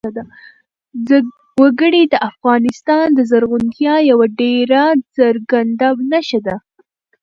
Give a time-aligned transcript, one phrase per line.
[1.61, 4.83] وګړي د افغانستان د زرغونتیا یوه ډېره
[5.17, 6.55] څرګنده نښه ده.